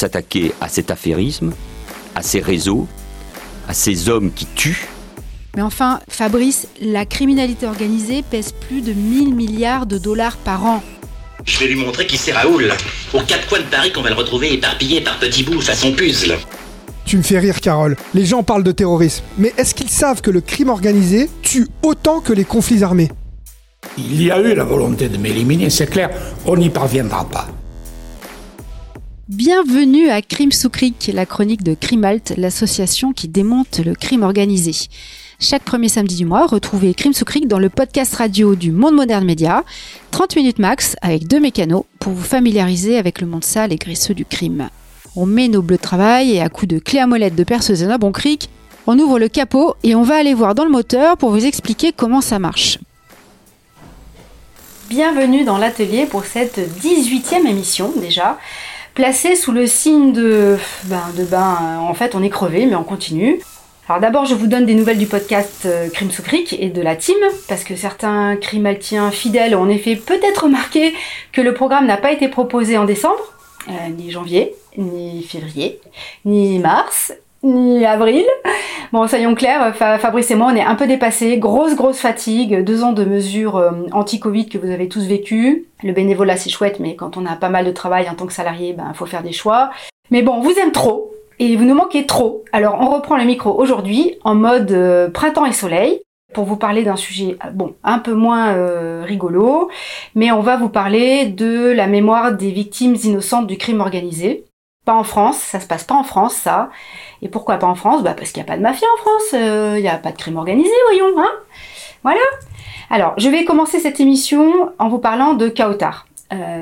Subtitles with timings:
[0.00, 1.52] s'attaquer à cet affairisme,
[2.14, 2.88] à ces réseaux,
[3.68, 4.88] à ces hommes qui tuent.
[5.56, 10.82] Mais enfin, Fabrice, la criminalité organisée pèse plus de 1000 milliards de dollars par an.
[11.44, 12.72] Je vais lui montrer qui c'est Raoul.
[13.12, 16.38] Aux quatre coins de Paris qu'on va le retrouver éparpillé par petits bouts façon puzzle.
[17.04, 17.96] Tu me fais rire, Carole.
[18.14, 19.24] Les gens parlent de terrorisme.
[19.36, 23.10] Mais est-ce qu'ils savent que le crime organisé tue autant que les conflits armés?
[23.98, 26.10] Il y a eu la volonté de m'éliminer, c'est clair.
[26.46, 27.48] On n'y parviendra pas.
[29.30, 34.72] Bienvenue à Crime sous Cric, la chronique de Crimalt, l'association qui démonte le crime organisé.
[35.38, 38.96] Chaque premier samedi du mois, retrouvez Crime sous Cric dans le podcast radio du Monde
[38.96, 39.62] Moderne Média.
[40.10, 44.14] 30 minutes max avec deux mécanos pour vous familiariser avec le monde sale et graisseux
[44.14, 44.68] du crime.
[45.14, 47.84] On met nos bleus de travail et à coups de clé à molette de perceuse
[47.84, 48.50] et un bon cric,
[48.88, 51.92] on ouvre le capot et on va aller voir dans le moteur pour vous expliquer
[51.92, 52.80] comment ça marche.
[54.88, 58.40] Bienvenue dans l'atelier pour cette 18e émission déjà,
[58.94, 62.84] placée sous le signe de ben, de ben en fait on est crevé mais on
[62.84, 63.40] continue.
[63.90, 66.94] Alors d'abord, je vous donne des nouvelles du podcast euh, Crime sous et de la
[66.94, 67.16] team,
[67.48, 70.94] parce que certains crimaltiens fidèles ont en effet peut-être remarqué
[71.32, 73.34] que le programme n'a pas été proposé en décembre,
[73.68, 75.80] euh, ni janvier, ni février,
[76.24, 78.24] ni mars, ni avril.
[78.92, 81.38] Bon, soyons clairs, Fabrice et moi, on est un peu dépassés.
[81.38, 82.64] Grosse, grosse fatigue.
[82.64, 85.66] Deux ans de mesures euh, anti-Covid que vous avez tous vécues.
[85.84, 88.32] Le bénévolat, c'est chouette, mais quand on a pas mal de travail en tant que
[88.32, 89.70] salarié, ben, faut faire des choix.
[90.10, 92.44] Mais bon, vous aime trop et vous nous manquez trop.
[92.52, 96.00] Alors on reprend le micro aujourd'hui en mode euh, printemps et soleil
[96.34, 99.70] pour vous parler d'un sujet euh, bon un peu moins rigolo,
[100.16, 104.44] mais on va vous parler de la mémoire des victimes innocentes du crime organisé.
[104.94, 106.70] En France, ça se passe pas en France ça.
[107.22, 108.02] Et pourquoi pas en France?
[108.02, 110.16] Bah parce qu'il n'y a pas de mafia en France, il n'y a pas de
[110.16, 111.30] crime organisé, voyons, hein
[112.02, 112.20] Voilà.
[112.90, 116.06] Alors, je vais commencer cette émission en vous parlant de Kautar.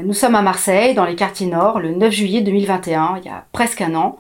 [0.04, 3.44] nous sommes à Marseille, dans les quartiers nord, le 9 juillet 2021, il y a
[3.52, 4.18] presque un an.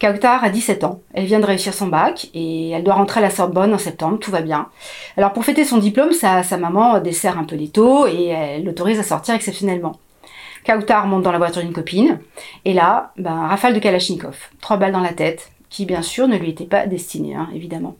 [0.00, 1.00] Kautar a 17 ans.
[1.14, 4.18] Elle vient de réussir son bac et elle doit rentrer à la Sorbonne en septembre,
[4.18, 4.68] tout va bien.
[5.16, 8.98] Alors pour fêter son diplôme, sa, maman dessert un peu les taux et elle l'autorise
[8.98, 9.92] à sortir exceptionnellement.
[10.64, 12.20] Kautar monte dans la voiture d'une copine
[12.64, 16.36] et là, ben, rafale de Kalachnikov, trois balles dans la tête, qui bien sûr ne
[16.36, 17.96] lui étaient pas destinées, hein, évidemment.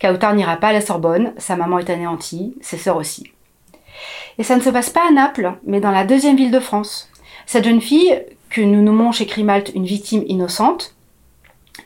[0.00, 3.30] Kautar n'ira pas à la Sorbonne, sa maman est anéantie, ses sœurs aussi.
[4.38, 7.08] Et ça ne se passe pas à Naples, mais dans la deuxième ville de France.
[7.46, 10.94] Cette jeune fille, que nous nommons chez Crimalt une victime innocente,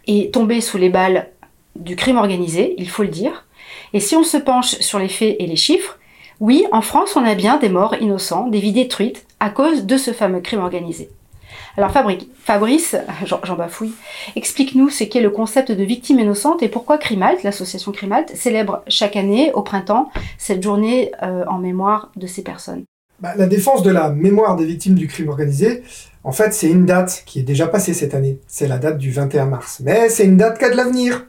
[0.07, 1.31] est tombé sous les balles
[1.77, 3.47] du crime organisé, il faut le dire.
[3.93, 5.99] Et si on se penche sur les faits et les chiffres,
[6.41, 9.97] oui, en France, on a bien des morts innocents, des vies détruites à cause de
[9.97, 11.10] ce fameux crime organisé.
[11.76, 13.93] Alors Fabrice, j'en bafouille,
[14.37, 19.16] explique-nous ce qu'est le concept de victime innocente et pourquoi Crimalt, l'association Crimalt, célèbre chaque
[19.16, 22.84] année, au printemps, cette journée euh, en mémoire de ces personnes.
[23.21, 25.82] Bah, la défense de la mémoire des victimes du crime organisé,
[26.22, 28.38] en fait, c'est une date qui est déjà passée cette année.
[28.47, 29.81] C'est la date du 21 mars.
[29.82, 31.27] Mais c'est une date qui a de l'avenir.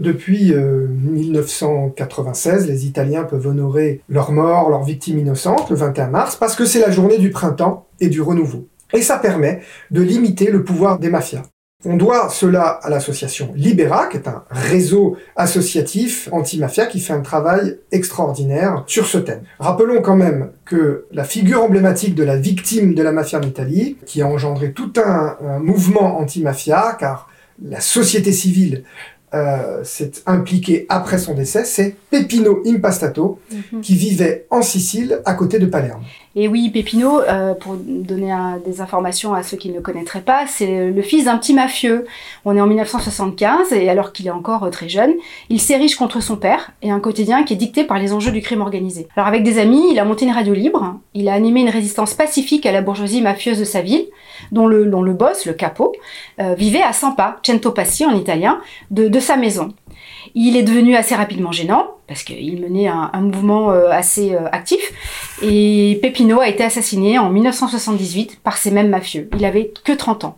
[0.00, 6.36] Depuis 1996, euh, les Italiens peuvent honorer leurs morts, leurs victimes innocentes, le 21 mars,
[6.36, 8.66] parce que c'est la journée du printemps et du renouveau.
[8.94, 11.42] Et ça permet de limiter le pouvoir des mafias.
[11.84, 17.20] On doit cela à l'association Libera, qui est un réseau associatif anti-mafia qui fait un
[17.20, 19.42] travail extraordinaire sur ce thème.
[19.58, 23.98] Rappelons quand même que la figure emblématique de la victime de la mafia en Italie,
[24.06, 27.28] qui a engendré tout un, un mouvement anti-mafia, car
[27.62, 28.84] la société civile
[29.32, 33.80] euh, s'est impliqué après son décès, c'est Peppino Impastato, mhm.
[33.80, 36.02] qui vivait en Sicile, à côté de Palerme.
[36.36, 38.32] Et oui, Peppino, euh, pour donner
[38.64, 42.06] des informations à ceux qui ne le connaîtraient pas, c'est le fils d'un petit mafieux.
[42.44, 45.12] On est en 1975, et alors qu'il est encore euh, très jeune,
[45.48, 48.42] il s'érige contre son père, et un quotidien qui est dicté par les enjeux du
[48.42, 49.08] crime organisé.
[49.16, 52.14] Alors avec des amis, il a monté une radio libre, il a animé une résistance
[52.14, 54.06] pacifique à la bourgeoisie mafieuse de sa ville,
[54.52, 55.92] dont le, dont le boss, le capo,
[56.56, 58.60] vivait à 100 pas, Cento Passi en italien,
[58.90, 59.74] de, de sa maison.
[60.34, 64.80] Il est devenu assez rapidement gênant parce qu'il menait un, mouvement euh, assez euh, actif.
[65.42, 69.30] Et Pepino a été assassiné en 1978 par ces mêmes mafieux.
[69.36, 70.36] Il avait que 30 ans.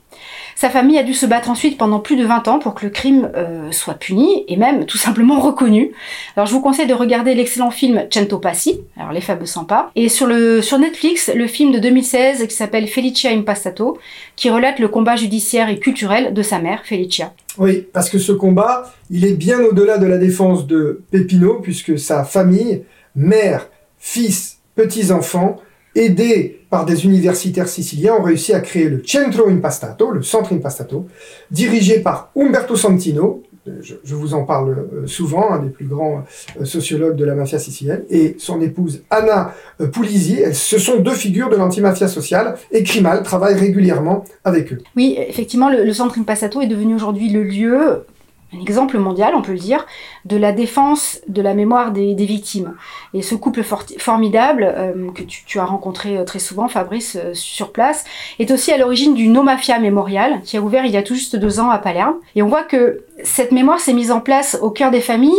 [0.55, 2.91] Sa famille a dû se battre ensuite pendant plus de 20 ans pour que le
[2.91, 5.93] crime euh, soit puni et même tout simplement reconnu.
[6.37, 9.91] Alors je vous conseille de regarder l'excellent film Cento Passi, alors les fameux 100 pas,
[9.97, 10.29] et sur,
[10.63, 13.99] sur Netflix le film de 2016 qui s'appelle Felicia Impastato,
[14.37, 17.33] qui relate le combat judiciaire et culturel de sa mère, Felicia.
[17.59, 21.99] Oui, parce que ce combat, il est bien au-delà de la défense de Pepino, puisque
[21.99, 22.83] sa famille,
[23.15, 25.61] mère, fils, petits-enfants,
[25.94, 31.06] aidés par des universitaires siciliens, ont réussi à créer le Centro Impastato, le Centre Impastato,
[31.50, 33.43] dirigé par Umberto Santino,
[33.81, 36.25] je, je vous en parle euh, souvent, un des plus grands
[36.61, 40.41] euh, sociologues de la mafia sicilienne, et son épouse Anna euh, Pulisi.
[40.53, 44.79] Ce sont deux figures de l'antimafia sociale, et Crimal travaille régulièrement avec eux.
[44.97, 48.05] Oui, effectivement, le, le centre Impassato est devenu aujourd'hui le lieu,
[48.54, 49.87] un exemple mondial, on peut le dire,
[50.25, 52.75] de la défense de la mémoire des, victimes.
[53.14, 57.72] Et ce couple formidable, euh, que tu, as rencontré euh, très souvent, Fabrice, euh, sur
[57.72, 58.04] place,
[58.38, 61.14] est aussi à l'origine du No Mafia Mémorial, qui a ouvert il y a tout
[61.14, 62.14] juste deux ans à Palerme.
[62.34, 65.32] Et on voit que cette mémoire s'est mise en place au cœur des familles,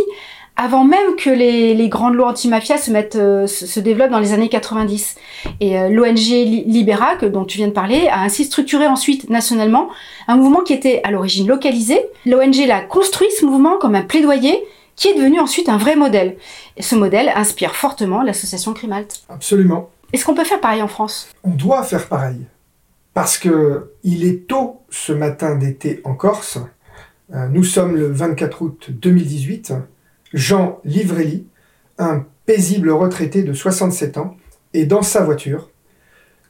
[0.56, 4.20] avant même que les, les grandes lois anti-mafia se, mettent, euh, se, se développent dans
[4.20, 5.16] les années 90.
[5.60, 9.28] Et euh, l'ONG Li- Libera, que, dont tu viens de parler, a ainsi structuré ensuite
[9.30, 9.88] nationalement
[10.28, 12.00] un mouvement qui était à l'origine localisé.
[12.24, 14.62] L'ONG l'a construit ce mouvement comme un plaidoyer
[14.96, 16.36] qui est devenu ensuite un vrai modèle.
[16.76, 19.22] Et ce modèle inspire fortement l'association Crimalt.
[19.28, 19.90] Absolument.
[20.12, 21.28] Est-ce qu'on peut faire pareil en France?
[21.42, 22.46] On doit faire pareil.
[23.12, 26.58] Parce que il est tôt ce matin d'été en Corse.
[27.34, 29.72] Euh, Nous sommes le 24 août 2018.
[30.34, 31.46] Jean Livrelli,
[31.96, 34.36] un paisible retraité de 67 ans,
[34.74, 35.70] est dans sa voiture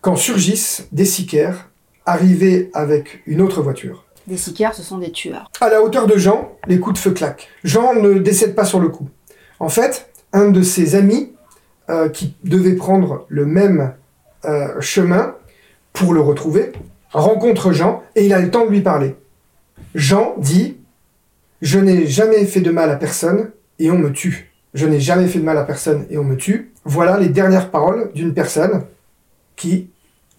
[0.01, 1.71] quand surgissent des sicaires
[2.07, 4.07] arrivés avec une autre voiture.
[4.27, 5.51] Des sicaires, ce sont des tueurs.
[5.61, 7.49] À la hauteur de Jean, les coups de feu claquent.
[7.63, 9.09] Jean ne décède pas sur le coup.
[9.61, 11.33] En fait, un de ses amis
[11.91, 13.93] euh, qui devait prendre le même
[14.47, 15.35] euh, chemin
[15.93, 16.73] pour le retrouver
[17.13, 19.15] rencontre Jean et il a le temps de lui parler.
[19.95, 20.79] Jean dit
[21.61, 24.53] Je n'ai jamais fait de mal à personne et on me tue.
[24.75, 26.73] Je n'ai jamais fait de mal à personne et on me tue.
[26.85, 28.83] Voilà les dernières paroles d'une personne
[29.57, 29.89] qui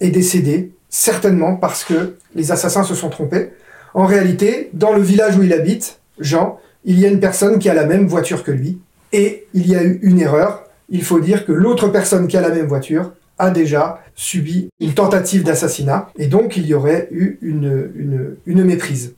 [0.00, 3.50] est décédée, certainement parce que les assassins se sont trompés.
[3.94, 7.68] En réalité, dans le village où il habite, Jean, il y a une personne qui
[7.68, 8.78] a la même voiture que lui,
[9.12, 10.64] et il y a eu une erreur.
[10.88, 14.94] Il faut dire que l'autre personne qui a la même voiture a déjà subi une
[14.94, 19.14] tentative d'assassinat, et donc il y aurait eu une, une, une méprise.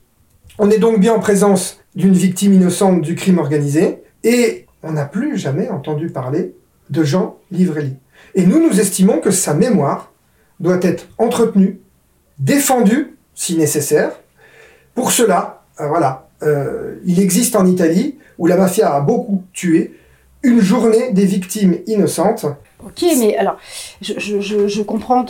[0.58, 3.98] On est donc bien en présence d'une victime innocente du crime organisé,
[4.28, 6.54] et on n'a plus jamais entendu parler
[6.90, 7.94] de Jean Livrelli.
[8.34, 10.12] Et nous, nous estimons que sa mémoire
[10.60, 11.80] doit être entretenue,
[12.38, 14.12] défendue, si nécessaire.
[14.94, 19.94] Pour cela, euh, voilà, euh, il existe en Italie, où la mafia a beaucoup tué,
[20.42, 22.44] une journée des victimes innocentes.
[22.84, 23.56] Ok, mais alors,
[24.02, 25.24] je, comprends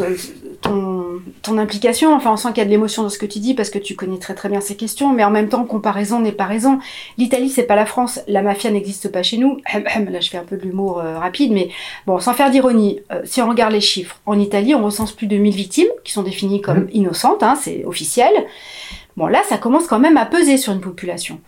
[0.60, 3.38] ton, ton implication, enfin on sent qu'il y a de l'émotion dans ce que tu
[3.38, 6.20] dis parce que tu connais très très bien ces questions, mais en même temps, comparaison
[6.20, 6.78] n'est pas raison.
[7.16, 9.58] L'Italie, c'est pas la France, la mafia n'existe pas chez nous.
[9.72, 11.70] Là, je fais un peu de l'humour euh, rapide, mais
[12.06, 15.26] bon, sans faire d'ironie, euh, si on regarde les chiffres, en Italie, on recense plus
[15.26, 16.88] de 1000 victimes qui sont définies comme Mhm.
[16.92, 18.32] innocentes, hein, c'est officiel.
[19.16, 21.40] Bon, là, ça commence quand même à peser sur une population.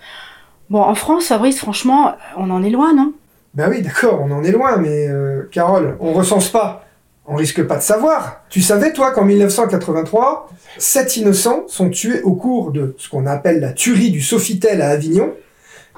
[0.70, 3.12] Bon, en France, Fabrice, franchement, on en est loin, non?
[3.54, 6.84] Ben oui, d'accord, on en est loin, mais euh, Carole, on recense pas.
[7.26, 8.42] On risque pas de savoir.
[8.48, 13.60] Tu savais, toi, qu'en 1983, sept innocents sont tués au cours de ce qu'on appelle
[13.60, 15.34] la tuerie du Sofitel à Avignon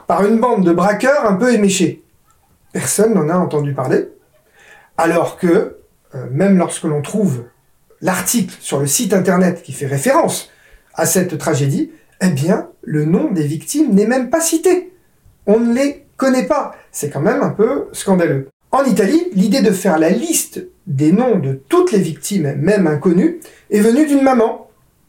[0.07, 2.03] par une bande de braqueurs un peu éméchés.
[2.73, 4.09] Personne n'en a entendu parler.
[4.99, 5.79] Alors que,
[6.15, 7.45] euh, même lorsque l'on trouve
[8.01, 10.51] l'article sur le site internet qui fait référence
[10.95, 14.93] à cette tragédie, eh bien, le nom des victimes n'est même pas cité.
[15.47, 16.75] On ne les connaît pas.
[16.91, 18.52] C'est quand même un peu scandaleux.
[18.73, 23.39] En Italie, l'idée de faire la liste des noms de toutes les victimes, même inconnues,
[23.71, 24.69] est venue d'une maman.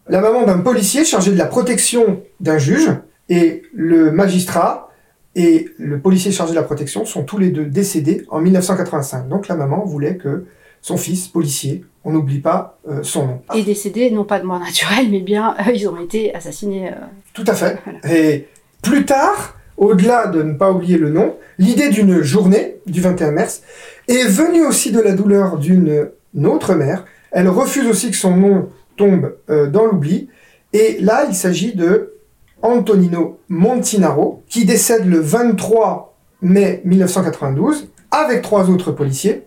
[0.10, 2.92] La maman d'un policier chargé de la protection d'un juge,
[3.30, 4.89] et le magistrat
[5.36, 9.30] et le policier chargé de la protection sont tous les deux décédés en 1985.
[9.30, 10.45] Donc la maman voulait que
[10.81, 13.42] son fils, policier, on n'oublie pas euh, son nom.
[13.56, 16.90] Et décédés, non pas de mort naturelle, mais bien, euh, ils ont été assassinés.
[16.90, 16.95] euh,
[17.33, 17.80] Tout à fait.
[17.85, 17.99] Voilà.
[18.19, 18.49] Et
[18.81, 23.61] plus tard, au-delà de ne pas oublier le nom, l'idée d'une journée du 21 mars
[24.07, 26.09] est venue aussi de la douleur d'une
[26.44, 27.06] autre mère.
[27.31, 30.30] Elle refuse aussi que son nom tombe euh, dans l'oubli.
[30.73, 32.13] Et là, il s'agit de
[32.61, 39.44] Antonino Montinaro, qui décède le 23 mai 1992 avec trois autres policiers.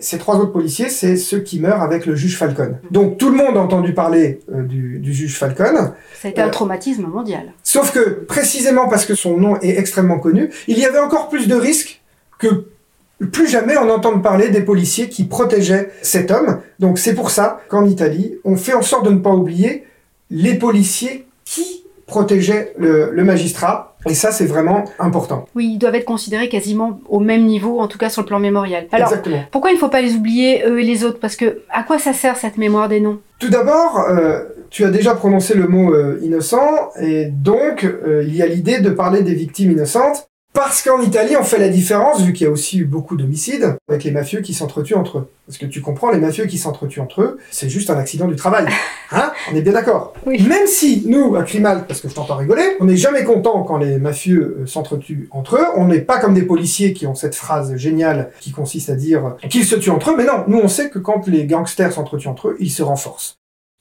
[0.00, 2.78] Ces trois autres policiers, c'est ceux qui meurent avec le juge Falcon.
[2.90, 5.92] Donc tout le monde a entendu parler euh, du, du juge Falcon.
[6.20, 7.52] Ça a été Euh, un traumatisme mondial.
[7.62, 11.46] Sauf que, précisément parce que son nom est extrêmement connu, il y avait encore plus
[11.46, 12.02] de risques
[12.40, 12.66] que
[13.30, 16.60] plus jamais on entende parler des policiers qui protégeaient cet homme.
[16.80, 19.84] Donc c'est pour ça qu'en Italie, on fait en sorte de ne pas oublier
[20.30, 23.96] les policiers qui protégeaient le, le magistrat.
[24.06, 25.46] Et ça, c'est vraiment important.
[25.54, 28.38] Oui, ils doivent être considérés quasiment au même niveau, en tout cas sur le plan
[28.38, 28.86] mémorial.
[28.92, 29.42] Alors, Exactement.
[29.50, 31.18] pourquoi il ne faut pas les oublier, eux et les autres?
[31.18, 33.20] Parce que à quoi ça sert cette mémoire des noms?
[33.38, 38.36] Tout d'abord, euh, tu as déjà prononcé le mot euh, innocent, et donc euh, il
[38.36, 40.28] y a l'idée de parler des victimes innocentes.
[40.54, 43.76] Parce qu'en Italie, on fait la différence, vu qu'il y a aussi eu beaucoup d'homicides,
[43.88, 45.30] avec les mafieux qui s'entretuent entre eux.
[45.48, 48.36] Parce que tu comprends, les mafieux qui s'entretuent entre eux, c'est juste un accident du
[48.36, 48.66] travail.
[49.10, 49.32] Hein?
[49.52, 50.42] On est bien d'accord Oui.
[50.48, 53.76] Même si, nous, à Crimal, parce que je t'entends rigoler, on n'est jamais content quand
[53.76, 55.66] les mafieux euh, s'entretuent entre eux.
[55.76, 59.36] On n'est pas comme des policiers qui ont cette phrase géniale qui consiste à dire
[59.50, 60.16] qu'ils se tuent entre eux.
[60.16, 63.36] Mais non, nous, on sait que quand les gangsters s'entretuent entre eux, ils se renforcent.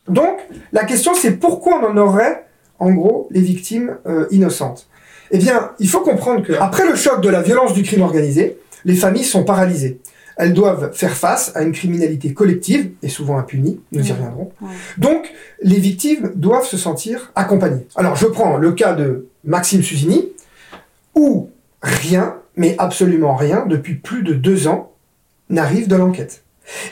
[0.07, 0.37] Donc,
[0.71, 2.45] la question, c'est pourquoi on en aurait,
[2.77, 4.87] en gros, les victimes euh, innocentes?
[5.33, 8.59] Eh bien, il faut comprendre que après le choc de la violence du crime organisé,
[8.85, 9.99] les familles sont paralysées.
[10.37, 14.51] Elles doivent faire face à une criminalité collective et souvent impunie, nous y reviendrons.
[14.61, 14.69] Ouais.
[14.99, 17.87] Donc, les victimes doivent se sentir accompagnées.
[17.95, 20.29] Alors, je prends le cas de Maxime Susini,
[21.15, 21.49] où
[21.81, 24.91] rien, mais absolument rien, depuis plus de deux ans,
[25.49, 26.43] n'arrive de l'enquête.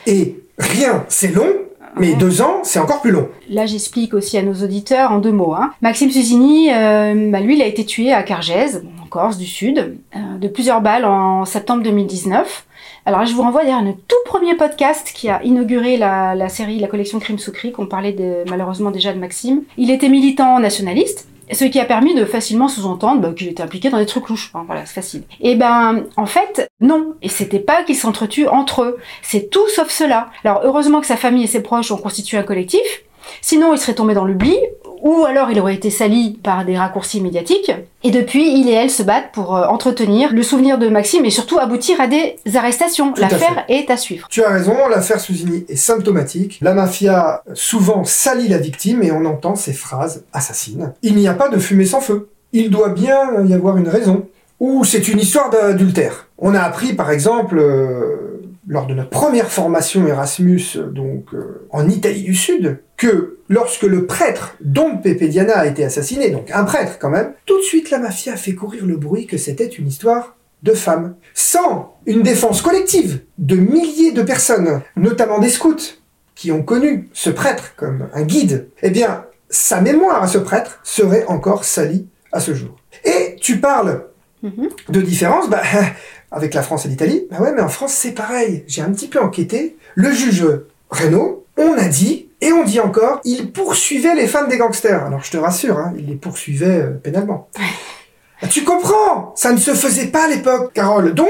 [0.07, 1.53] Et rien, c'est long,
[1.97, 3.27] mais deux ans, c'est encore plus long.
[3.49, 5.53] Là, j'explique aussi à nos auditeurs en deux mots.
[5.53, 5.71] hein.
[5.81, 9.97] Maxime Susini, euh, bah, lui, il a été tué à Cargèse, en Corse du Sud,
[10.15, 12.65] euh, de plusieurs balles en septembre 2019.
[13.05, 16.79] Alors, je vous renvoie à notre tout premier podcast qui a inauguré la, la série,
[16.79, 17.79] la collection Crime sous Cric.
[17.79, 19.63] On parlait de, malheureusement déjà de Maxime.
[19.77, 21.27] Il était militant nationaliste.
[21.51, 24.51] Ce qui a permis de facilement sous-entendre bah, qu'il était impliqué dans des trucs louches.
[24.65, 25.23] Voilà, c'est facile.
[25.41, 27.15] Et ben, en fait, non.
[27.21, 28.97] Et c'était pas qu'ils s'entretuent entre eux.
[29.21, 30.29] C'est tout sauf cela.
[30.43, 33.03] Alors, heureusement que sa famille et ses proches ont constitué un collectif.
[33.41, 34.57] Sinon, il serait tombé dans l'oubli,
[35.01, 37.71] ou alors il aurait été sali par des raccourcis médiatiques.
[38.03, 41.29] Et depuis, il et elle se battent pour euh, entretenir le souvenir de Maxime et
[41.29, 43.13] surtout aboutir à des arrestations.
[43.17, 44.27] L'affaire est à suivre.
[44.29, 46.59] Tu as raison, l'affaire Susini est symptomatique.
[46.61, 50.93] La mafia souvent salit la victime et on entend ces phrases assassines.
[51.01, 52.29] Il n'y a pas de fumée sans feu.
[52.53, 54.27] Il doit bien y avoir une raison.
[54.59, 56.27] Ou c'est une histoire d'adultère.
[56.37, 58.30] On a appris par exemple euh,
[58.67, 63.83] lors de notre première formation Erasmus, euh, donc euh, en Italie du Sud, que lorsque
[63.83, 67.63] le prêtre Don Pepe Diana a été assassiné, donc un prêtre quand même, tout de
[67.63, 71.15] suite la mafia a fait courir le bruit que c'était une histoire de femmes.
[71.33, 75.97] Sans une défense collective de milliers de personnes, notamment des scouts,
[76.35, 80.79] qui ont connu ce prêtre comme un guide, eh bien, sa mémoire à ce prêtre
[80.83, 82.75] serait encore salie à ce jour.
[83.05, 84.05] Et tu parles
[84.43, 84.69] Mhm.
[84.89, 85.61] de différence, bah,
[86.31, 88.63] avec la France et l'Italie, bah ouais, mais en France c'est pareil.
[88.67, 89.75] J'ai un petit peu enquêté.
[89.95, 90.45] Le juge
[90.89, 95.05] Renault, on a dit, et on dit encore, il poursuivait les femmes des gangsters.
[95.05, 97.47] Alors je te rassure, hein, il les poursuivait euh, pénalement.
[98.41, 101.13] Ah, tu comprends Ça ne se faisait pas à l'époque, Carole.
[101.13, 101.27] Donc,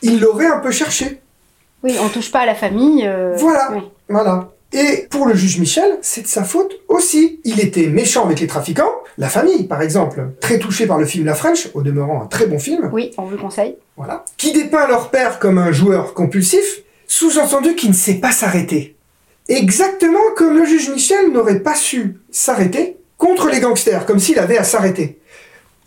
[0.00, 1.20] il l'aurait un peu cherché.
[1.82, 3.06] Oui, on touche pas à la famille.
[3.06, 3.68] euh, Voilà.
[3.72, 3.80] oui.
[4.08, 4.48] Voilà.
[4.72, 7.40] Et pour le juge Michel, c'est de sa faute aussi.
[7.44, 11.26] Il était méchant avec les trafiquants, la famille par exemple, très touchée par le film
[11.26, 13.76] La French, au demeurant un très bon film, Oui, on vous le conseille.
[13.96, 18.96] voilà, qui dépeint leur père comme un joueur compulsif, sous-entendu qui ne sait pas s'arrêter.
[19.48, 24.58] Exactement comme le juge Michel n'aurait pas su s'arrêter contre les gangsters, comme s'il avait
[24.58, 25.18] à s'arrêter.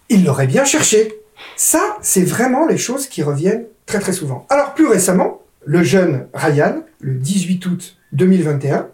[0.10, 1.14] Il l'aurait bien cherché.
[1.56, 4.46] Ça, c'est vraiment les choses qui reviennent très très souvent.
[4.50, 8.88] Alors plus récemment, le jeune Ryan, le 18 août 2021,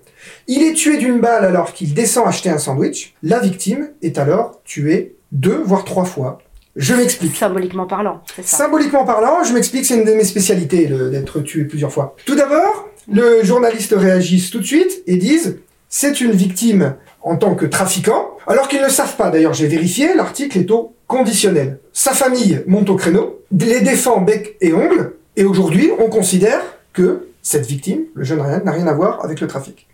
[0.47, 3.13] il est tué d'une balle alors qu'il descend acheter un sandwich.
[3.23, 6.39] La victime est alors tuée deux voire trois fois.
[6.75, 7.35] Je m'explique.
[7.35, 8.57] Symboliquement parlant, c'est ça.
[8.57, 12.15] Symboliquement parlant, je m'explique, c'est une de mes spécialités d'être tué plusieurs fois.
[12.25, 15.57] Tout d'abord, le journaliste réagissent tout de suite et disent
[15.89, 19.29] c'est une victime en tant que trafiquant, alors qu'ils ne savent pas.
[19.29, 21.79] D'ailleurs, j'ai vérifié, l'article est au conditionnel.
[21.93, 26.61] Sa famille monte au créneau, les défend bec et ongles, et aujourd'hui, on considère
[26.93, 29.87] que cette victime, le jeune Ryan, n'a rien à voir avec le trafic.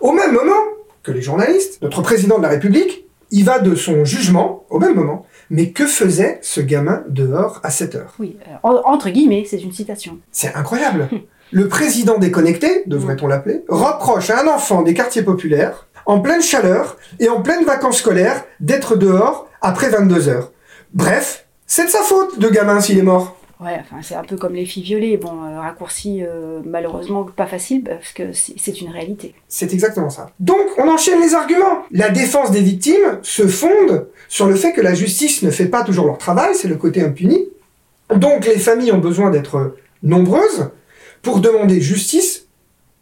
[0.00, 0.62] Au même moment
[1.02, 4.94] que les journalistes, notre président de la République, il va de son jugement, au même
[4.94, 8.14] moment, mais que faisait ce gamin dehors à 7 heures?
[8.18, 10.18] Oui, euh, en- entre guillemets, c'est une citation.
[10.30, 11.08] C'est incroyable.
[11.52, 16.96] Le président déconnecté, devrait-on l'appeler, reproche à un enfant des quartiers populaires, en pleine chaleur
[17.20, 20.52] et en pleine vacances scolaires, d'être dehors après 22 heures.
[20.94, 23.35] Bref, c'est de sa faute de gamin s'il est mort.
[23.58, 25.16] Ouais, enfin, c'est un peu comme les filles violées.
[25.16, 29.34] Bon, euh, raccourci, euh, malheureusement, pas facile, parce que c'est une réalité.
[29.48, 30.30] C'est exactement ça.
[30.40, 31.84] Donc, on enchaîne les arguments.
[31.90, 35.84] La défense des victimes se fonde sur le fait que la justice ne fait pas
[35.84, 37.46] toujours leur travail, c'est le côté impuni.
[38.14, 40.70] Donc, les familles ont besoin d'être nombreuses
[41.22, 42.46] pour demander justice,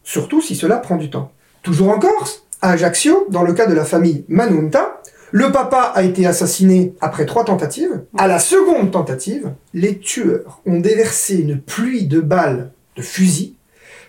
[0.03, 1.31] surtout si cela prend du temps.
[1.63, 6.03] Toujours en Corse, à Ajaccio, dans le cas de la famille Manunta, le papa a
[6.03, 8.03] été assassiné après trois tentatives.
[8.17, 13.55] À la seconde tentative, les tueurs ont déversé une pluie de balles de fusil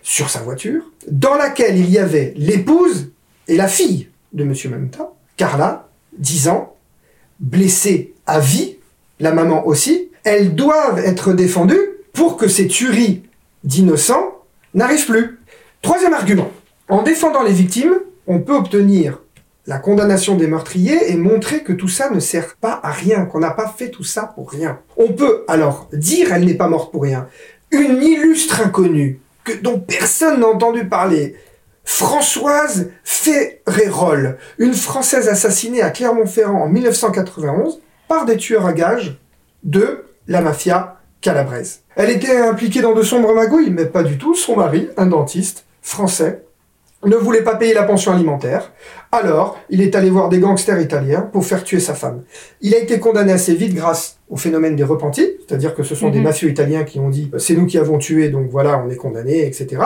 [0.03, 3.11] sur sa voiture, dans laquelle il y avait l'épouse
[3.49, 4.55] et la fille de M.
[4.71, 6.77] Manunta, Carla, 10 ans,
[7.41, 8.77] blessée à vie,
[9.19, 10.11] la maman aussi.
[10.25, 13.25] Elles doivent être défendues pour que ces tueries
[13.65, 14.43] d'innocents
[14.75, 15.39] n'arrivent plus.
[15.83, 16.51] Troisième argument.
[16.89, 17.97] En défendant les victimes,
[18.27, 19.21] on peut obtenir
[19.67, 23.41] la condamnation des meurtriers et montrer que tout ça ne sert pas à rien, qu'on
[23.41, 24.79] n'a pas fait tout ça pour rien.
[24.97, 27.29] On peut alors dire elle n'est pas morte pour rien.
[27.73, 29.21] Une illustre inconnue
[29.63, 31.37] dont personne n'a entendu parler,
[31.85, 39.19] Françoise Ferrérol, une Française assassinée à Clermont-Ferrand en 1991 par des tueurs à gages
[39.63, 41.83] de la mafia calabraise.
[41.95, 44.35] Elle était impliquée dans de sombres magouilles, mais pas du tout.
[44.35, 46.46] Son mari, un dentiste français,
[47.05, 48.73] ne voulait pas payer la pension alimentaire.
[49.13, 52.23] Alors, il est allé voir des gangsters italiens pour faire tuer sa femme.
[52.63, 56.09] Il a été condamné assez vite grâce au phénomène des repentis, c'est-à-dire que ce sont
[56.11, 56.25] des Mhm.
[56.25, 59.47] mafieux italiens qui ont dit c'est nous qui avons tué, donc voilà, on est condamné,
[59.47, 59.83] etc.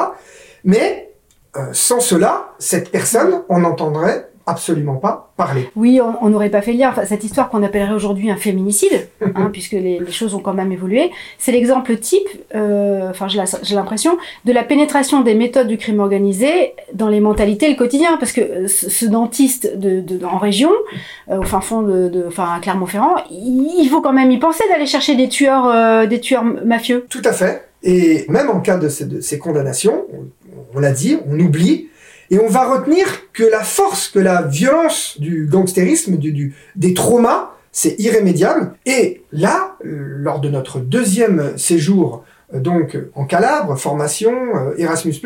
[0.64, 1.11] Mais
[1.57, 5.71] euh, sans cela, cette personne, on n'entendrait absolument pas parler.
[5.76, 9.49] Oui, on n'aurait pas fait lire enfin, cette histoire qu'on appellerait aujourd'hui un féminicide, hein,
[9.52, 11.11] puisque les, les choses ont quand même évolué.
[11.38, 16.75] C'est l'exemple type, euh, enfin j'ai l'impression, de la pénétration des méthodes du crime organisé
[16.92, 20.71] dans les mentalités le quotidien, parce que euh, ce, dentiste de, de- en région,
[21.30, 24.38] euh, au fin fond de, de- enfin à Clermont-Ferrand, il, il faut quand même y
[24.38, 27.07] penser d'aller chercher des tueurs, euh, des tueurs mafieux.
[27.09, 27.66] Tout à fait.
[27.83, 30.26] Et même en cas de ces, condamnations, on,
[30.75, 31.88] on l'a dit, on oublie,
[32.30, 36.18] et on va retenir que la force, que la violence du gangstérisme,
[36.76, 38.75] des traumas, c'est irrémédiable.
[38.87, 45.20] Et là, euh, lors de notre deuxième séjour, euh, donc en Calabre, formation euh, Erasmus+,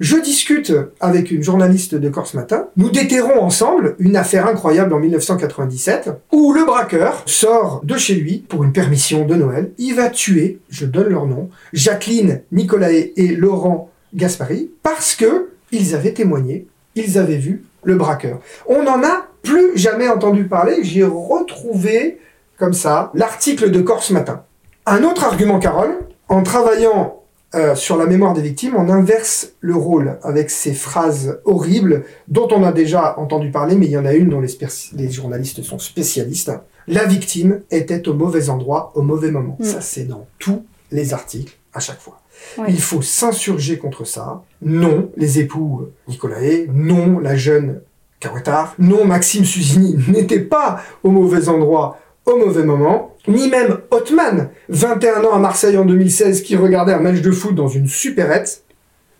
[0.00, 2.66] je discute avec une journaliste de Corse Matin.
[2.76, 8.38] Nous déterrons ensemble une affaire incroyable en 1997 où le braqueur sort de chez lui
[8.48, 9.70] pour une permission de Noël.
[9.78, 15.94] Il va tuer, je donne leur nom, Jacqueline Nicolae et Laurent Gaspari parce que ils
[15.94, 18.40] avaient témoigné, ils avaient vu le braqueur.
[18.66, 20.82] On n'en a plus jamais entendu parler.
[20.82, 22.18] J'ai retrouvé
[22.58, 24.44] comme ça l'article de Corse Matin.
[24.86, 27.20] Un autre argument, Carole, en travaillant
[27.54, 32.48] euh, sur la mémoire des victimes, on inverse le rôle avec ces phrases horribles dont
[32.50, 35.78] on a déjà entendu parler, mais il y en a une dont les, journalistes sont
[35.78, 36.50] spécialistes.
[36.88, 39.56] La victime était au mauvais endroit au mauvais moment.
[39.60, 39.64] Mm.
[39.64, 42.20] Ça, c'est dans tous les articles à chaque fois.
[42.56, 42.66] Ouais.
[42.68, 44.42] Il faut s'insurger contre ça.
[44.62, 47.80] Non, les époux euh, Nicolae, non, la jeune
[48.20, 54.48] Kawatar, non, Maxime Suzini n'était pas au mauvais endroit au mauvais moment, ni même Hotman,
[54.68, 58.64] 21 ans à Marseille en 2016, qui regardait un match de foot dans une supérette.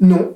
[0.01, 0.35] Non,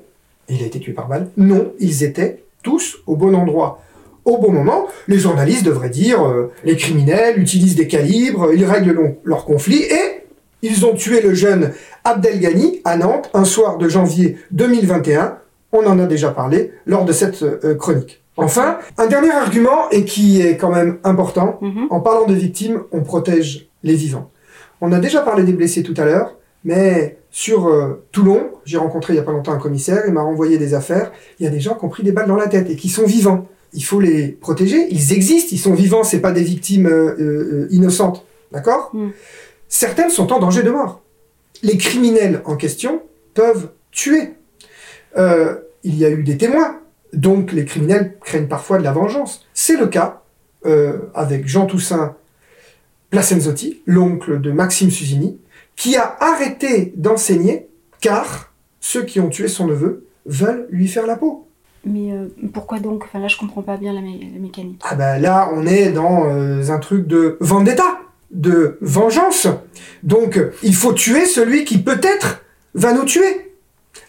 [0.49, 1.29] il a été tué par balle.
[1.37, 3.81] Non, ils étaient tous au bon endroit.
[4.25, 9.15] Au bon moment, les journalistes devraient dire euh, les criminels utilisent des calibres, ils règlent
[9.23, 10.18] leurs conflits et
[10.61, 11.71] ils ont tué le jeune
[12.03, 15.37] Abdelghani à Nantes un soir de janvier 2021.
[15.71, 18.21] On en a déjà parlé lors de cette euh, chronique.
[18.37, 21.87] Enfin, un dernier argument et qui est quand même important, Mhm.
[21.89, 24.31] en parlant des victimes, on protège les vivants.
[24.81, 29.13] On a déjà parlé des blessés tout à l'heure, mais sur euh, Toulon, j'ai rencontré
[29.13, 31.51] il y a pas longtemps un commissaire, il m'a renvoyé des affaires, il y a
[31.51, 33.45] des gens qui ont pris des balles dans la tête et qui sont vivants.
[33.73, 37.67] Il faut les protéger, ils existent, ils sont vivants, c'est pas des victimes euh, euh,
[37.71, 38.89] innocentes, d'accord?
[38.93, 39.09] Mm.
[39.69, 41.01] Certaines sont en danger de mort.
[41.63, 43.03] Les criminels en question
[43.33, 44.33] peuvent tuer.
[45.17, 46.79] Euh, il y a eu des témoins,
[47.13, 49.45] donc les criminels craignent parfois de la vengeance.
[49.53, 50.23] C'est le cas
[50.65, 52.15] euh, avec Jean Toussaint
[53.09, 55.39] Placenzotti, l'oncle de Maxime Susini,
[55.75, 57.67] qui a arrêté d'enseigner
[58.01, 61.47] car ceux qui ont tué son neveu veulent lui faire la peau.
[61.85, 63.03] Mais euh, pourquoi donc?
[63.05, 64.81] Enfin là, je comprends pas bien la, mé- la mécanique.
[64.83, 67.99] Ah ben là, on est dans euh, un truc de vendetta,
[68.31, 69.47] de vengeance.
[70.03, 73.45] Donc, euh, il faut tuer celui qui peut-être va nous tuer.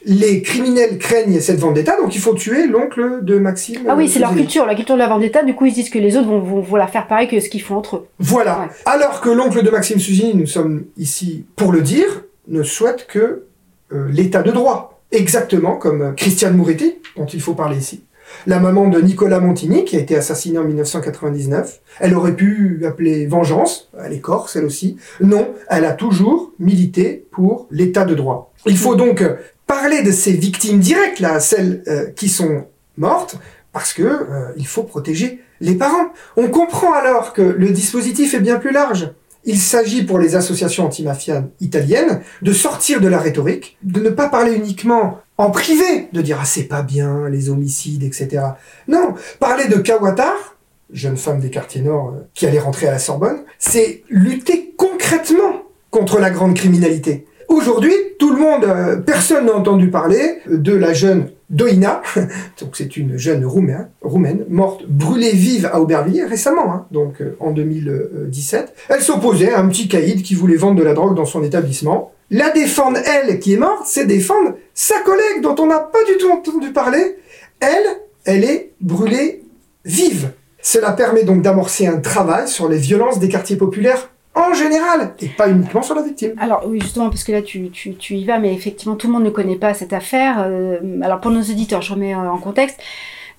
[0.04, 3.82] Les criminels craignent cette vendetta, donc il faut tuer l'oncle de Maxime.
[3.88, 5.42] Ah oui, c'est leur culture, la culture de la vendetta.
[5.42, 7.38] Du coup, ils se disent que les autres vont, vont, vont la faire pareil que
[7.40, 8.06] ce qu'ils font entre eux.
[8.18, 8.60] Voilà.
[8.60, 8.66] Ouais.
[8.86, 13.44] Alors que l'oncle de Maxime Susini, nous sommes ici pour le dire, ne souhaite que
[13.92, 15.02] euh, l'état de droit.
[15.12, 18.04] Exactement comme euh, Christiane Moretti, dont il faut parler ici.
[18.46, 21.80] La maman de Nicolas Montigny, qui a été assassiné en 1999.
[22.00, 23.90] Elle aurait pu appeler vengeance.
[24.02, 24.96] Elle est corse, elle aussi.
[25.20, 28.52] Non, elle a toujours milité pour l'état de droit.
[28.66, 29.24] Il faut donc
[29.66, 32.64] parler de ces victimes directes, là, celles euh, qui sont
[32.96, 33.36] mortes,
[33.72, 36.12] parce que euh, il faut protéger les parents.
[36.36, 39.12] On comprend alors que le dispositif est bien plus large.
[39.44, 44.28] Il s'agit pour les associations antimafianes italiennes de sortir de la rhétorique, de ne pas
[44.28, 48.42] parler uniquement en privé, de dire ah c'est pas bien les homicides, etc.
[48.88, 50.56] Non, parler de Kawatar,
[50.92, 55.62] jeune femme des quartiers nord euh, qui allait rentrer à la Sorbonne, c'est lutter concrètement
[55.90, 57.26] contre la grande criminalité.
[57.48, 62.02] Aujourd'hui, tout le monde, euh, personne n'a entendu parler de la jeune Doina,
[62.60, 67.36] donc c'est une jeune roumaine, roumaine, morte brûlée vive à Aubervilliers récemment, hein, donc euh,
[67.40, 68.74] en 2017.
[68.90, 72.12] Elle s'opposait à un petit caïd qui voulait vendre de la drogue dans son établissement.
[72.30, 76.16] La défendre, elle, qui est morte, c'est défendre sa collègue dont on n'a pas du
[76.16, 77.16] tout entendu parler.
[77.58, 77.86] Elle,
[78.24, 79.42] elle est brûlée
[79.84, 80.32] vive.
[80.62, 85.28] Cela permet donc d'amorcer un travail sur les violences des quartiers populaires en général, et
[85.28, 86.34] pas uniquement sur la victime.
[86.38, 87.70] Alors oui, justement, parce que là tu,
[88.10, 90.44] y vas, mais effectivement tout le monde ne connaît pas cette affaire.
[90.46, 92.80] Euh, alors pour nos auditeurs, je remets euh, en contexte.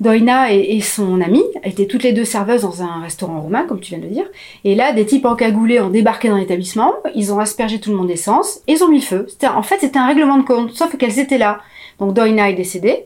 [0.01, 3.91] Doina et, son amie étaient toutes les deux serveuses dans un restaurant roumain, comme tu
[3.91, 4.25] viens de le dire.
[4.63, 8.07] Et là, des types encagoulés ont débarqué dans l'établissement, ils ont aspergé tout le monde
[8.07, 9.27] d'essence, et ils ont mis feu.
[9.55, 11.59] En fait, c'était un règlement de compte, sauf qu'elles étaient là.
[11.99, 13.05] Donc Doina est décédée,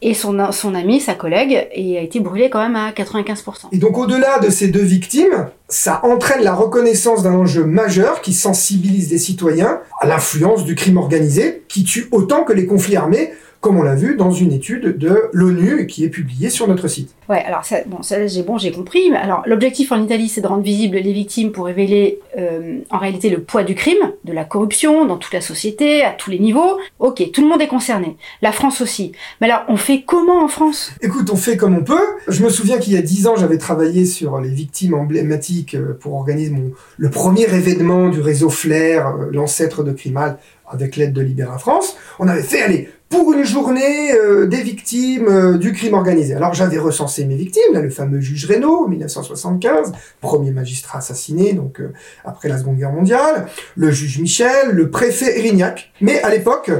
[0.00, 3.66] et son, son ami, sa collègue, a été brûlé quand même à 95%.
[3.72, 8.32] Et donc au-delà de ces deux victimes, ça entraîne la reconnaissance d'un enjeu majeur qui
[8.32, 13.30] sensibilise les citoyens à l'influence du crime organisé, qui tue autant que les conflits armés,
[13.60, 17.14] comme on l'a vu dans une étude de l'ONU qui est publiée sur notre site.
[17.28, 19.10] Ouais, alors ça, bon, ça j'ai bon, j'ai compris.
[19.10, 22.98] Mais alors l'objectif en Italie, c'est de rendre visibles les victimes pour révéler euh, en
[22.98, 26.38] réalité le poids du crime, de la corruption dans toute la société, à tous les
[26.38, 26.78] niveaux.
[26.98, 28.16] Ok, tout le monde est concerné.
[28.40, 29.12] La France aussi.
[29.40, 30.92] Mais alors, on fait comment en France?
[31.02, 32.00] Écoute, on fait comme on peut.
[32.28, 35.96] Je me souviens qu'il y a dix ans, j'avais travaillé sur les victimes emblématiques euh,
[36.00, 41.12] pour organiser mon, le premier événement du réseau Flair, euh, l'ancêtre de Crimal, avec l'aide
[41.12, 41.96] de Libéra France.
[42.18, 46.32] On avait fait, allez, pour une journée euh, des victimes euh, du crime organisé.
[46.32, 51.80] Alors j'avais recensé mes victimes, là, le fameux juge Reynaud, 1975, premier magistrat assassiné, donc
[51.80, 51.92] euh,
[52.24, 55.92] après la Seconde Guerre mondiale, le juge Michel, le préfet Erignac.
[56.00, 56.70] Mais à l'époque,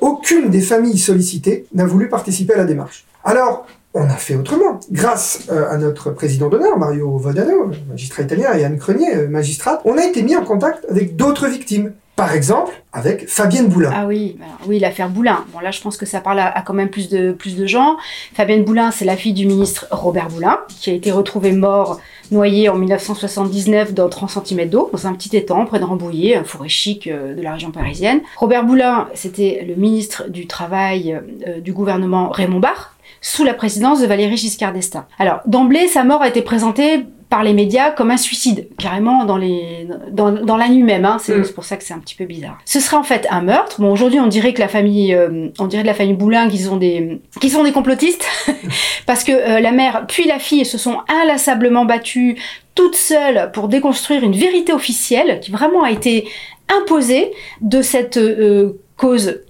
[0.00, 3.06] aucune des familles sollicitées n'a voulu participer à la démarche.
[3.24, 4.80] Alors, on a fait autrement.
[4.90, 10.04] Grâce à notre président d'honneur, Mario Vodano, magistrat italien, et Anne Crenier, magistrate, on a
[10.04, 11.92] été mis en contact avec d'autres victimes.
[12.16, 13.90] Par exemple, avec Fabienne Boulin.
[13.94, 15.44] Ah oui, oui, l'affaire Boulin.
[15.52, 17.96] Bon là, je pense que ça parle à, quand même plus de gens.
[18.34, 22.68] Fabienne Boulin, c'est la fille du ministre Robert Boulin, qui a été retrouvé mort, noyé
[22.68, 26.68] en 1979 dans 30 cm d'eau, dans un petit étang près de Rambouillet, un forêt
[26.68, 28.20] chic euh, de la région parisienne.
[28.36, 34.00] Robert Boulin, c'était le ministre du Travail euh, du gouvernement Raymond Barre, sous la présidence
[34.00, 35.06] de Valéry Giscard d'Estaing.
[35.18, 39.38] Alors, d'emblée, sa mort a été présentée par les médias comme un suicide, carrément dans,
[39.38, 41.06] les, dans, dans la nuit même.
[41.06, 41.16] Hein.
[41.16, 41.44] Mm.
[41.44, 42.58] C'est pour ça que c'est un petit peu bizarre.
[42.66, 43.80] Ce serait en fait un meurtre.
[43.80, 46.68] Bon, aujourd'hui, on dirait que la famille, euh, on dirait de la famille Boulin qu'ils
[46.68, 48.26] ont des, qu'ils sont des complotistes,
[49.06, 52.36] parce que euh, la mère puis la fille se sont inlassablement battues
[52.74, 56.28] toutes seules pour déconstruire une vérité officielle qui vraiment a été
[56.68, 59.40] imposée de cette euh, cause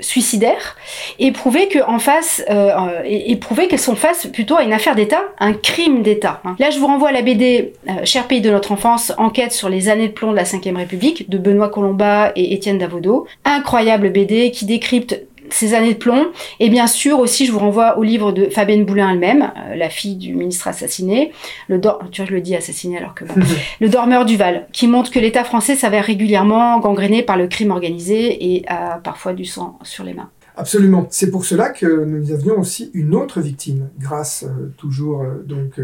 [0.00, 0.76] suicidaire
[1.18, 4.94] et prouver que face euh, euh et, prouver qu'elles sont face plutôt à une affaire
[4.94, 6.40] d'État, un crime d'État.
[6.44, 6.56] Hein.
[6.58, 9.68] Là, je vous renvoie à la BD euh, Cher pays de notre enfance, enquête sur
[9.68, 13.26] les années de plomb de la Ve République de Benoît Colomba et Étienne Davodo.
[13.44, 16.26] Incroyable BD qui décrypte ces années de plomb.
[16.60, 19.90] Et bien sûr aussi, je vous renvoie au livre de Fabienne Boulin elle-même, euh, la
[19.90, 21.32] fille du ministre assassiné,
[21.68, 21.80] le
[22.10, 23.24] tu vois, je le dis assassiné alors que
[23.80, 27.70] le dormeur du Val, qui montre que l'État français s'avère régulièrement gangréné par le crime
[27.70, 30.30] organisé et a parfois du sang sur les mains.
[30.56, 31.06] Absolument.
[31.10, 35.80] C'est pour cela que nous avions aussi une autre victime, grâce euh, toujours euh, donc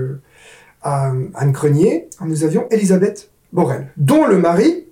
[0.82, 2.08] à Anne Crenier.
[2.24, 4.86] Nous avions Elisabeth Borel, dont le mari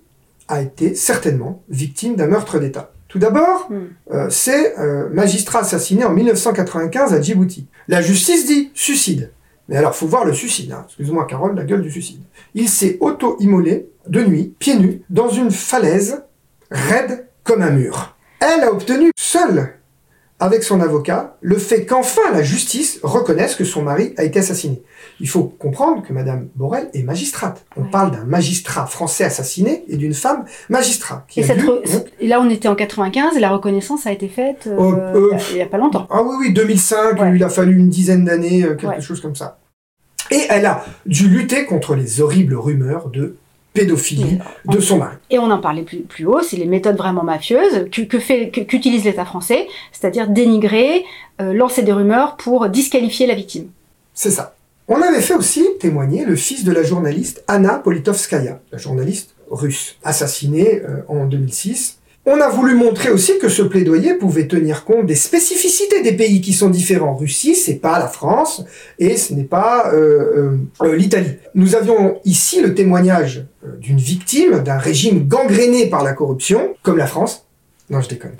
[0.47, 2.90] a été certainement victime d'un meurtre d'État.
[3.11, 4.13] Tout d'abord, hmm.
[4.13, 7.67] euh, c'est euh, magistrat assassiné en 1995 à Djibouti.
[7.89, 9.31] La justice dit suicide.
[9.67, 10.71] Mais alors, faut voir le suicide.
[10.71, 10.85] Hein.
[10.87, 12.21] Excuse-moi, Carole, la gueule du suicide.
[12.53, 16.23] Il s'est auto-immolé de nuit, pieds nus, dans une falaise
[16.71, 18.15] raide comme un mur.
[18.39, 19.73] Elle a obtenu seule
[20.41, 24.81] avec son avocat le fait qu'enfin la justice reconnaisse que son mari a été assassiné.
[25.19, 27.63] Il faut comprendre que Madame Borel est magistrate.
[27.77, 31.27] On parle d'un magistrat français assassiné et d'une femme magistrat.
[31.37, 35.37] et, là, on était en 95 et la reconnaissance a été faite euh, oh, euh,
[35.51, 36.07] il n'y a, pas longtemps.
[36.09, 39.59] Ah oui, oui, 2005, il a fallu une dizaine d'années, euh, quelque chose comme ça.
[40.31, 43.35] Et elle a dû lutter contre les horribles rumeurs de
[43.73, 45.15] pédophilie de son mari.
[45.29, 49.05] Et on en parlait plus, plus haut, c'est les méthodes vraiment mafieuses que, fait qu'utilise
[49.05, 51.05] l'État français, c'est-à-dire dénigrer,
[51.41, 53.67] euh, lancer des rumeurs pour disqualifier la victime.
[54.13, 54.55] C'est ça.
[54.87, 59.95] On avait fait aussi témoigner le fils de la journaliste Anna Politovskaya, la journaliste russe,
[60.03, 65.07] assassinée euh, en 2006 on a voulu montrer aussi que ce plaidoyer pouvait tenir compte
[65.07, 67.15] des spécificités des pays qui sont différents.
[67.15, 68.63] Russie, c'est pas la France
[68.99, 71.37] et ce n'est pas euh, euh, euh, l'Italie.
[71.55, 73.45] Nous avions ici le témoignage
[73.79, 77.45] d'une victime d'un régime gangréné par la corruption, comme la France.
[77.89, 78.31] Non, je déconne.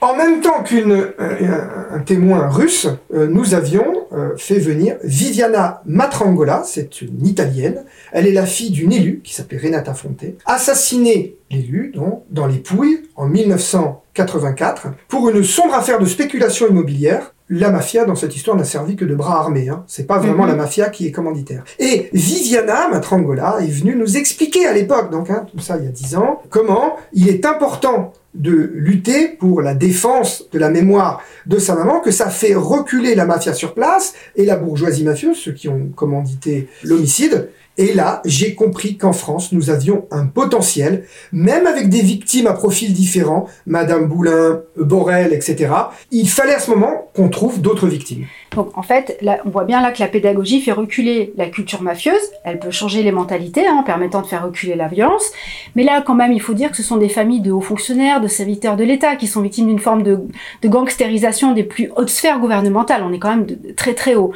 [0.00, 4.06] En même temps qu'un témoin russe, nous avions
[4.36, 7.84] fait venir Viviana Matrangola, c'est une Italienne.
[8.12, 12.58] Elle est la fille d'une élue qui s'appelait Renata Fonte, assassinée l'élu, donc, dans les
[12.58, 17.32] Pouilles, en 1984, pour une sombre affaire de spéculation immobilière.
[17.48, 19.68] La mafia, dans cette histoire, n'a servi que de bras armés.
[19.68, 19.84] Hein.
[19.86, 20.50] C'est pas vraiment mhm.
[20.50, 21.62] la mafia qui est commanditaire.
[21.78, 25.88] Et Viviana Matrangola est venue nous expliquer à l'époque, donc hein, tout ça il y
[25.88, 31.22] a dix ans, comment il est important de lutter pour la défense de la mémoire
[31.46, 35.38] de sa maman que ça fait reculer la mafia sur place et la bourgeoisie mafieuse,
[35.38, 37.48] ceux qui ont commandité l'homicide.
[37.78, 42.54] Et là, j'ai compris qu'en France, nous avions un potentiel, même avec des victimes à
[42.54, 45.72] profils différents, Madame Boulin, Borel, etc.
[46.10, 48.26] Il fallait à ce moment qu'on trouve d'autres victimes.
[48.54, 52.14] Donc en fait, on voit bien là que la pédagogie fait reculer la culture mafieuse.
[52.44, 55.30] Elle peut changer les mentalités hein, en permettant de faire reculer la violence.
[55.74, 58.22] Mais là, quand même, il faut dire que ce sont des familles de hauts fonctionnaires,
[58.22, 60.18] de serviteurs de l'État qui sont victimes d'une forme de,
[60.64, 63.02] gangstérisation des plus hautes sphères gouvernementales.
[63.04, 64.32] On est quand même très très haut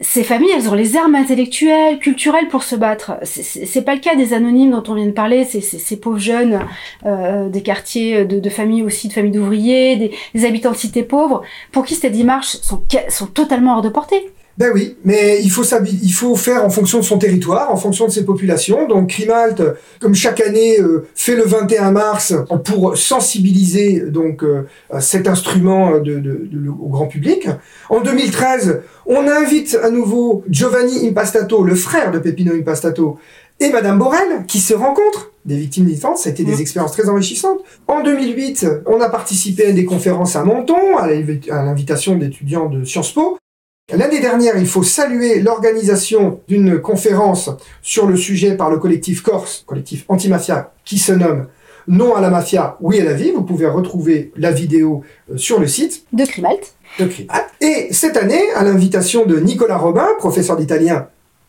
[0.00, 3.12] ces familles, elles ont les armes intellectuelles, culturelles pour se battre.
[3.22, 6.60] C'est pas le cas des anonymes dont on vient de parler, ces, ces, pauvres jeunes
[7.06, 11.86] euh, des quartiers de, familles aussi, de familles d'ouvriers, des, habitants de cités pauvres, pour
[11.86, 12.82] qui ces démarches sont,
[13.32, 14.30] totalement hors de portée.
[14.58, 15.64] Ben oui, mais il faut,
[16.34, 18.88] faire en fonction de son territoire, en fonction de ses populations.
[18.88, 19.62] Donc Crimalt,
[20.00, 24.66] comme chaque année, euh, fait le 21 mars pour sensibiliser donc euh,
[24.98, 27.48] cet instrument au grand public.
[27.90, 33.18] En 2013, on invite à nouveau Giovanni Impastato, le frère de Peppino Impastato,
[33.60, 36.22] et Madame Borel, qui se rencontrent des victimes d'enfance.
[36.22, 37.60] Ça a été des expériences très enrichissantes.
[37.86, 43.12] En 2008, on a participé à des conférences à Menton, à l'invitation d'étudiants de Sciences
[43.12, 43.38] Po.
[43.94, 47.50] L'année dernière, il faut saluer l'organisation d'une conférence
[47.82, 51.46] sur le sujet par le collectif Corse, collectif anti-mafia, qui se nomme
[51.88, 53.30] Non à la mafia, oui à la vie.
[53.30, 56.04] Vous pouvez retrouver la vidéo euh, sur le site.
[56.12, 56.74] De Crimalt.
[56.98, 57.46] De Crimalt.
[57.60, 61.08] Et cette année, à l'invitation de Nicolas Robin, professeur d'italien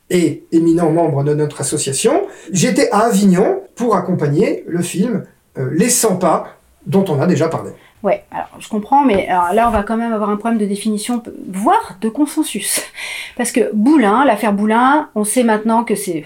[0.09, 5.25] et éminent membre de notre association, j'étais à Avignon pour accompagner le film
[5.57, 7.71] euh, Les 100 pas, dont on a déjà parlé.
[8.03, 10.65] Ouais, alors je comprends, mais alors là on va quand même avoir un problème de
[10.65, 12.81] définition, voire de consensus.
[13.37, 16.25] Parce que Boulin, l'affaire Boulin, on sait maintenant que c'est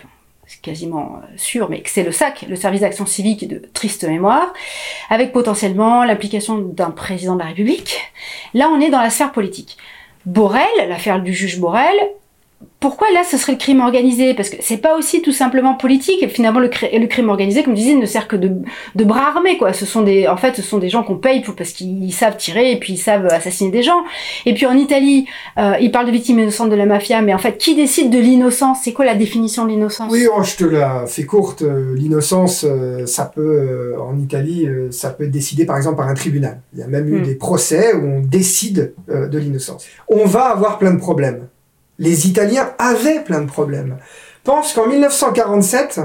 [0.61, 4.53] quasiment sûr, mais que c'est le SAC, le service d'action civique de triste mémoire,
[5.09, 7.99] avec potentiellement l'implication d'un président de la République.
[8.53, 9.77] Là on est dans la sphère politique.
[10.25, 11.95] Borel, l'affaire du juge Borel,
[12.79, 14.33] pourquoi là ce serait le crime organisé?
[14.33, 16.27] Parce que c'est pas aussi tout simplement politique.
[16.29, 18.51] Finalement, le, le crime organisé, comme je disais, ne sert que de,
[18.95, 19.71] de, bras armés, quoi.
[19.71, 22.37] Ce sont des, en fait, ce sont des gens qu'on paye pour, parce qu'ils savent
[22.37, 24.01] tirer et puis ils savent assassiner des gens.
[24.47, 25.27] Et puis en Italie,
[25.59, 28.17] euh, ils parlent de victimes innocentes de la mafia, mais en fait, qui décide de
[28.17, 28.79] l'innocence?
[28.83, 30.11] C'est quoi la définition de l'innocence?
[30.11, 31.61] Oui, oh, je te la fais courte.
[31.61, 36.15] L'innocence, euh, ça peut, euh, en Italie, ça peut être décidé par exemple par un
[36.15, 36.61] tribunal.
[36.73, 37.23] Il y a même eu Hmm.
[37.23, 39.85] des procès où on décide de l'innocence.
[40.07, 41.47] On va avoir plein de problèmes
[42.01, 43.97] les Italiens avaient plein de problèmes.
[44.43, 46.01] Pense qu'en 1947,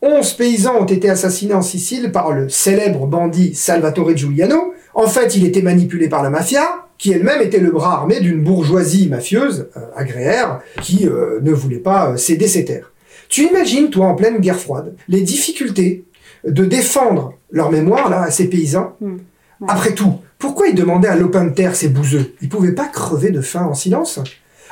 [0.00, 4.72] 11 paysans ont été assassinés en Sicile par le célèbre bandit Salvatore Giuliano.
[4.94, 8.44] En fait, il était manipulé par la mafia, qui elle-même était le bras armé d'une
[8.44, 12.92] bourgeoisie mafieuse, euh, agréaire, qui euh, ne voulait pas euh, céder ses terres.
[13.28, 16.04] Tu imagines, toi, en pleine guerre froide, les difficultés
[16.44, 18.94] de défendre leur mémoire là à ces paysans?
[19.00, 19.14] Mmh.
[19.60, 19.68] Ouais.
[19.68, 22.34] Après tout, pourquoi ils demandaient à lopin de terre ces bouseux?
[22.42, 24.20] Ils pouvaient pas crever de faim en silence?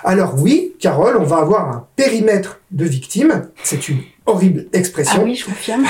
[0.05, 3.49] Alors oui, Carole, on va avoir un périmètre de victimes.
[3.63, 5.21] C'est une horrible expression.
[5.21, 5.85] Ah oui, je confirme.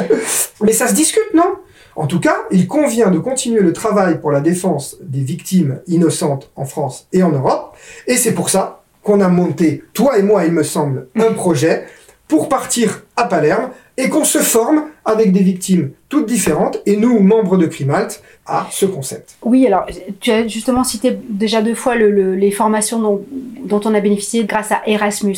[0.62, 1.56] Mais ça se discute, non?
[1.96, 6.50] En tout cas, il convient de continuer le travail pour la défense des victimes innocentes
[6.56, 7.76] en France et en Europe.
[8.06, 11.86] Et c'est pour ça qu'on a monté, toi et moi, il me semble, un projet
[12.26, 17.18] pour partir à Palerme et qu'on se forme avec des victimes toutes différentes et nous,
[17.18, 19.34] membres de Crimalt, à ce concept.
[19.42, 19.84] Oui, alors
[20.20, 24.44] tu as justement cité déjà deux fois le, le, les formations dont, on a bénéficié
[24.44, 25.34] grâce à Erasmus,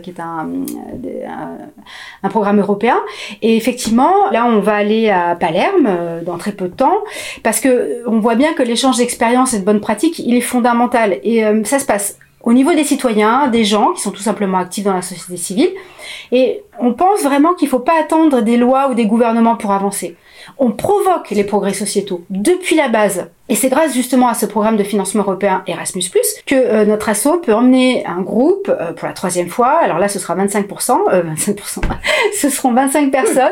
[0.00, 0.48] qui est un,
[2.30, 2.98] programme européen.
[3.40, 6.98] Et effectivement, là, on va aller à Palerme euh, dans très peu de temps
[7.42, 11.18] parce que on voit bien que l'échange d'expériences et de bonnes pratiques, il est fondamental.
[11.24, 14.58] Et euh, ça se passe au niveau des citoyens, des gens qui sont tout simplement
[14.58, 15.70] actifs dans la société civile.
[16.32, 19.72] Et on pense vraiment qu'il ne faut pas attendre des lois ou des gouvernements pour
[19.72, 20.16] avancer.
[20.58, 23.26] On provoque les progrès sociétaux depuis la base.
[23.48, 26.10] Et c'est grâce justement à ce programme de financement européen Erasmus+,
[26.46, 29.78] que euh, notre asso peut emmener un groupe euh, pour la troisième fois.
[29.82, 31.80] Alors là, ce sera 25%, euh, 25%,
[32.40, 33.50] ce seront 25 personnes.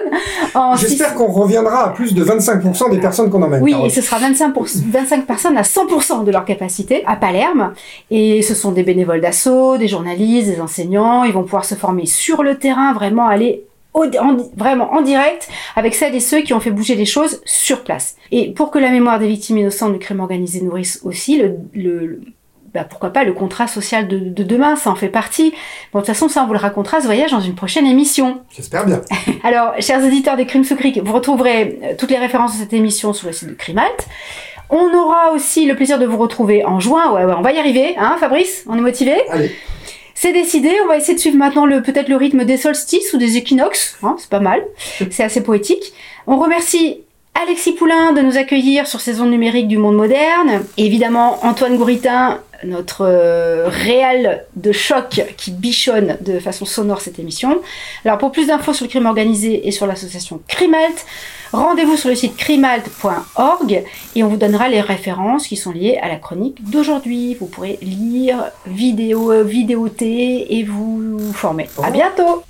[0.78, 1.14] J'espère six...
[1.16, 3.62] qu'on reviendra à plus de 25% des personnes qu'on emmène.
[3.62, 4.66] Oui, et ce sera 25, pour...
[4.66, 7.74] 25 personnes à 100% de leur capacité à Palerme.
[8.10, 11.24] Et ce sont des bénévoles d'assaut, des journalistes, des enseignants.
[11.24, 15.48] Ils vont pouvoir se former sur le terrain, vraiment aller au, en, vraiment en direct
[15.76, 18.16] avec celles et ceux qui ont fait bouger les choses sur place.
[18.30, 22.20] Et pour que la mémoire des victimes innocentes du crime organisé nourrisse aussi le, le
[22.72, 25.52] bah pourquoi pas le contrat social de, de, demain, ça en fait partie.
[25.92, 28.42] Bon, de toute façon, ça on vous le racontera ce voyage dans une prochaine émission.
[28.54, 29.00] J'espère bien.
[29.42, 32.72] Alors, chers auditeurs des Crimes sous Cric, vous retrouverez euh, toutes les références de cette
[32.72, 34.06] émission sur le site de Crimalt.
[34.68, 37.12] On aura aussi le plaisir de vous retrouver en juin.
[37.12, 38.64] Ouais, ouais, on va y arriver, hein, Fabrice?
[38.68, 39.50] On est motivé Allez.
[40.22, 43.16] C'est décidé, on va essayer de suivre maintenant le peut-être le rythme des solstices ou
[43.16, 44.62] des équinoxes, hein, c'est pas mal,
[45.10, 45.94] c'est assez poétique.
[46.26, 46.98] On remercie
[47.42, 50.62] Alexis Poulain de nous accueillir sur ces ondes numériques du monde moderne.
[50.76, 57.58] évidemment, Antoine Gouritin, notre euh, réel de choc qui bichonne de façon sonore cette émission.
[58.04, 61.06] Alors pour plus d'infos sur le crime organisé et sur l'association Crimalt,
[61.52, 63.84] Rendez-vous sur le site crimalt.org
[64.14, 67.34] et on vous donnera les références qui sont liées à la chronique d'aujourd'hui.
[67.34, 71.68] Vous pourrez lire, vidéo, euh, vidéoter et vous former.
[71.82, 71.92] À oh.
[71.92, 72.44] bientôt!